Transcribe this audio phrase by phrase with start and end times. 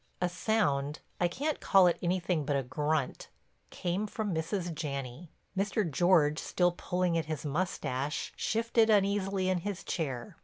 [0.19, 4.73] A sound—I can't call it anything but a grunt—came from Mrs.
[4.73, 5.29] Janney.
[5.55, 5.87] Mr.
[5.87, 10.37] George, still pulling at his mustache, shifted uneasily in his chair.